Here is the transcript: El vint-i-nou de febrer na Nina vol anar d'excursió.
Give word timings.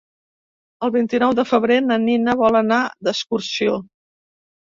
El 0.85 0.91
vint-i-nou 0.93 1.33
de 1.39 1.43
febrer 1.49 1.75
na 1.89 1.97
Nina 2.07 2.35
vol 2.41 2.59
anar 2.61 2.79
d'excursió. 3.09 3.77